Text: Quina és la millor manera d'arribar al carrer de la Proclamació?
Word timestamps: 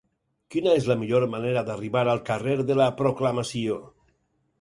Quina 0.53 0.71
és 0.77 0.85
la 0.91 0.95
millor 1.01 1.25
manera 1.33 1.63
d'arribar 1.67 2.03
al 2.13 2.21
carrer 2.31 2.57
de 2.71 2.79
la 2.81 2.87
Proclamació? 3.03 3.77